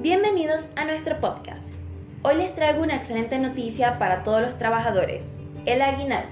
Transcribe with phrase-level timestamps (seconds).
[0.00, 1.72] Bienvenidos a nuestro podcast.
[2.22, 5.34] Hoy les traigo una excelente noticia para todos los trabajadores,
[5.66, 6.30] el aguinaldo.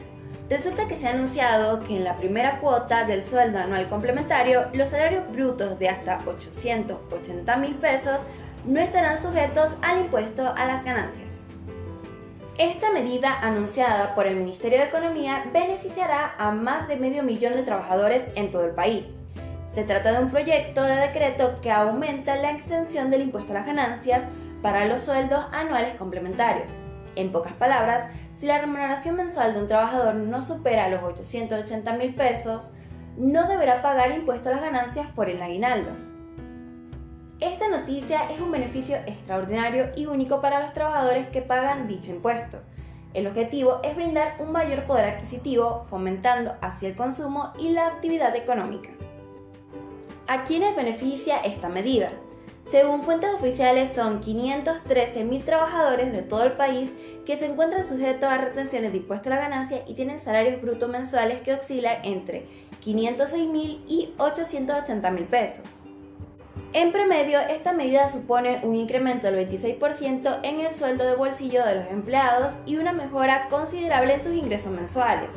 [0.48, 4.90] Resulta que se ha anunciado que en la primera cuota del sueldo anual complementario, los
[4.90, 8.20] salarios brutos de hasta 880 mil pesos
[8.64, 11.48] no estarán sujetos al impuesto a las ganancias.
[12.58, 17.64] Esta medida anunciada por el Ministerio de Economía beneficiará a más de medio millón de
[17.64, 19.06] trabajadores en todo el país.
[19.76, 23.66] Se trata de un proyecto de decreto que aumenta la exención del impuesto a las
[23.66, 24.26] ganancias
[24.62, 26.82] para los sueldos anuales complementarios.
[27.14, 32.14] En pocas palabras, si la remuneración mensual de un trabajador no supera los 880 mil
[32.14, 32.70] pesos,
[33.18, 35.90] no deberá pagar impuesto a las ganancias por el aguinaldo.
[37.40, 42.60] Esta noticia es un beneficio extraordinario y único para los trabajadores que pagan dicho impuesto.
[43.12, 48.34] El objetivo es brindar un mayor poder adquisitivo, fomentando así el consumo y la actividad
[48.34, 48.88] económica.
[50.28, 52.10] ¿A quiénes beneficia esta medida?
[52.64, 56.92] Según fuentes oficiales, son 513.000 trabajadores de todo el país
[57.24, 60.88] que se encuentran sujetos a retenciones de impuesto a la ganancia y tienen salarios brutos
[60.88, 62.44] mensuales que oscilan entre
[62.84, 65.82] 506.000 y 880.000 pesos.
[66.72, 71.76] En promedio, esta medida supone un incremento del 26% en el sueldo de bolsillo de
[71.76, 75.30] los empleados y una mejora considerable en sus ingresos mensuales.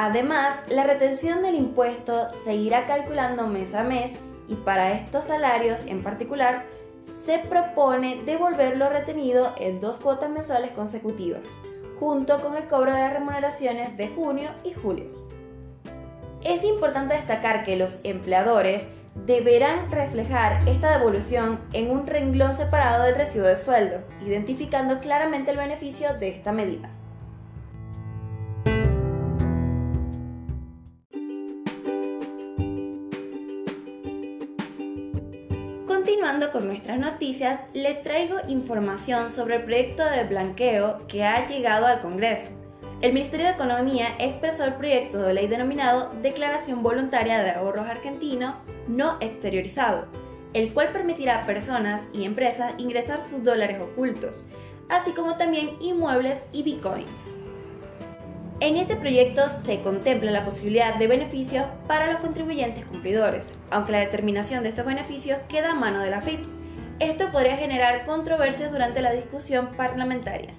[0.00, 5.84] Además, la retención del impuesto se irá calculando mes a mes y para estos salarios
[5.88, 6.66] en particular
[7.02, 11.40] se propone devolver lo retenido en dos cuotas mensuales consecutivas,
[11.98, 15.06] junto con el cobro de las remuneraciones de junio y julio.
[16.44, 18.84] Es importante destacar que los empleadores
[19.26, 25.56] deberán reflejar esta devolución en un renglón separado del recibo de sueldo, identificando claramente el
[25.56, 26.88] beneficio de esta medida.
[36.18, 41.86] Continuando con nuestras noticias, les traigo información sobre el proyecto de blanqueo que ha llegado
[41.86, 42.50] al Congreso.
[43.00, 48.56] El Ministerio de Economía expresó el proyecto de ley denominado Declaración Voluntaria de Ahorros Argentino
[48.88, 50.06] No Exteriorizado,
[50.54, 54.44] el cual permitirá a personas y empresas ingresar sus dólares ocultos,
[54.88, 57.32] así como también inmuebles y bitcoins.
[58.60, 64.00] En este proyecto se contempla la posibilidad de beneficios para los contribuyentes cumplidores, aunque la
[64.00, 66.40] determinación de estos beneficios queda a mano de la FIT.
[66.98, 70.54] Esto podría generar controversias durante la discusión parlamentaria.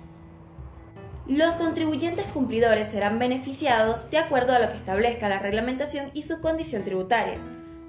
[1.28, 6.40] Los contribuyentes cumplidores serán beneficiados de acuerdo a lo que establezca la reglamentación y su
[6.40, 7.38] condición tributaria.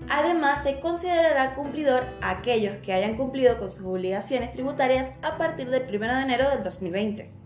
[0.08, 5.70] Además, se considerará cumplidor a aquellos que hayan cumplido con sus obligaciones tributarias a partir
[5.70, 7.39] del 1 de enero del 2020.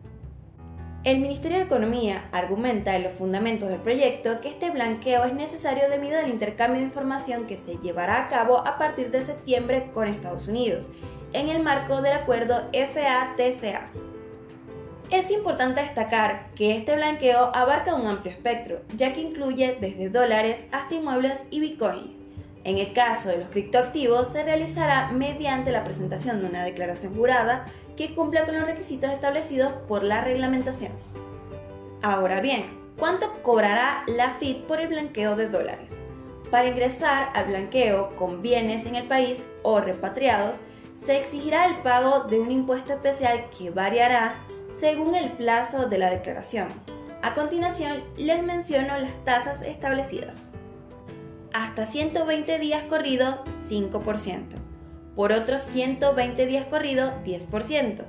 [1.05, 5.91] El Ministerio de Economía argumenta en los fundamentos del proyecto que este blanqueo es necesario
[5.91, 10.09] debido al intercambio de información que se llevará a cabo a partir de septiembre con
[10.09, 10.93] Estados Unidos,
[11.35, 13.91] en el marco del acuerdo FATCA.
[15.11, 20.69] Es importante destacar que este blanqueo abarca un amplio espectro, ya que incluye desde dólares
[20.73, 22.24] hasta inmuebles y bitcoin.
[22.65, 27.67] En el caso de los criptoactivos, se realizará mediante la presentación de una declaración jurada
[27.97, 30.93] que cumpla con los requisitos establecidos por la reglamentación.
[32.03, 32.65] Ahora bien,
[32.99, 36.03] ¿cuánto cobrará la FIT por el blanqueo de dólares?
[36.51, 40.61] Para ingresar al blanqueo con bienes en el país o repatriados,
[40.95, 44.35] se exigirá el pago de un impuesto especial que variará
[44.71, 46.69] según el plazo de la declaración.
[47.23, 50.51] A continuación les menciono las tasas establecidas.
[51.55, 54.57] Hasta 120 días corrido, 5%.
[55.15, 58.05] Por otros 120 días corrido, 10%.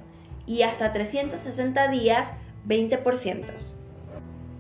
[0.48, 2.28] Y hasta 360 días,
[2.68, 3.46] 20%.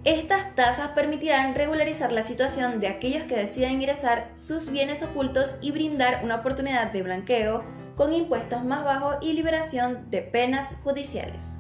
[0.03, 5.71] Estas tasas permitirán regularizar la situación de aquellos que decidan ingresar sus bienes ocultos y
[5.71, 7.63] brindar una oportunidad de blanqueo
[7.95, 11.57] con impuestos más bajos y liberación de penas judiciales.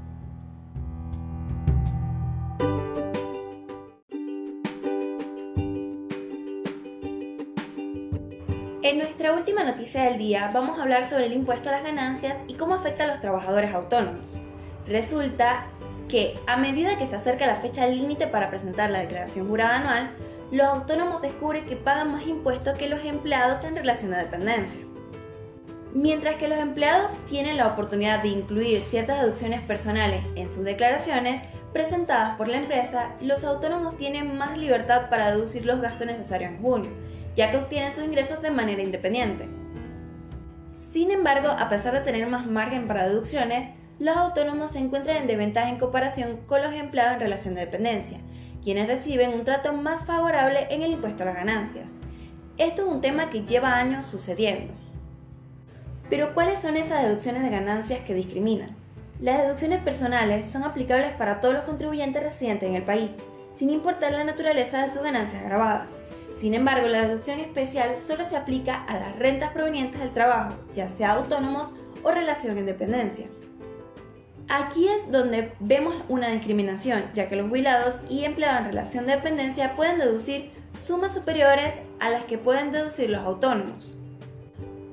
[8.85, 12.43] En nuestra última noticia del día vamos a hablar sobre el impuesto a las ganancias
[12.47, 14.37] y cómo afecta a los trabajadores autónomos.
[14.85, 15.65] Resulta
[16.07, 20.11] que a medida que se acerca la fecha límite para presentar la declaración jurada anual,
[20.51, 24.85] los autónomos descubren que pagan más impuestos que los empleados en relación de dependencia.
[25.95, 31.41] Mientras que los empleados tienen la oportunidad de incluir ciertas deducciones personales en sus declaraciones
[31.75, 36.61] presentadas por la empresa, los autónomos tienen más libertad para deducir los gastos necesarios en
[36.61, 36.91] junio
[37.35, 39.47] ya que obtienen sus ingresos de manera independiente.
[40.69, 45.27] Sin embargo, a pesar de tener más margen para deducciones, los autónomos se encuentran en
[45.27, 48.19] desventaja en comparación con los empleados en relación de dependencia,
[48.63, 51.97] quienes reciben un trato más favorable en el impuesto a las ganancias.
[52.57, 54.73] Esto es un tema que lleva años sucediendo.
[56.09, 58.84] Pero ¿cuáles son esas deducciones de ganancias que discriminan?
[59.21, 63.11] Las deducciones personales son aplicables para todos los contribuyentes residentes en el país,
[63.53, 65.91] sin importar la naturaleza de sus ganancias grabadas.
[66.35, 70.89] Sin embargo, la deducción especial solo se aplica a las rentas provenientes del trabajo, ya
[70.89, 71.71] sea autónomos
[72.03, 73.27] o relación en dependencia.
[74.49, 79.15] Aquí es donde vemos una discriminación, ya que los jubilados y empleados en relación de
[79.15, 83.97] dependencia pueden deducir sumas superiores a las que pueden deducir los autónomos.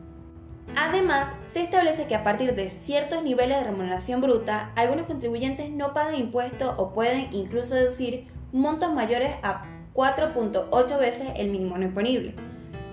[0.76, 5.94] Además, se establece que a partir de ciertos niveles de remuneración bruta, algunos contribuyentes no
[5.94, 12.35] pagan impuestos o pueden incluso deducir montos mayores a 4.8 veces el mínimo no imponible.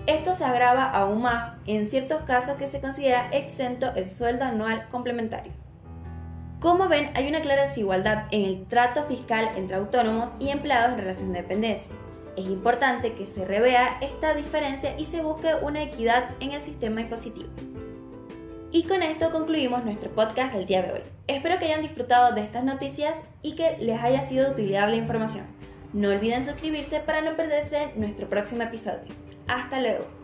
[0.06, 4.88] Esto se agrava aún más en ciertos casos que se considera exento el sueldo anual
[4.90, 5.52] complementario.
[6.60, 10.98] Como ven, hay una clara desigualdad en el trato fiscal entre autónomos y empleados en
[10.98, 11.94] relación de dependencia.
[12.36, 17.00] Es importante que se revea esta diferencia y se busque una equidad en el sistema
[17.00, 17.48] impositivo.
[18.74, 21.00] Y con esto concluimos nuestro podcast del día de hoy.
[21.26, 24.96] Espero que hayan disfrutado de estas noticias y que les haya sido de utilidad la
[24.96, 25.44] información.
[25.92, 29.12] No olviden suscribirse para no perderse nuestro próximo episodio.
[29.46, 30.21] Hasta luego.